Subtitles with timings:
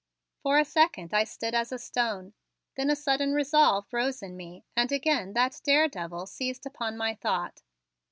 [0.41, 2.33] For a second I stood as a stone,
[2.73, 7.61] then a sudden resolve rose in me and again that daredevil seized upon my thought.